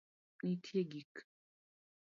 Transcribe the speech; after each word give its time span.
Nitie 0.43 0.83
gik 0.91 1.13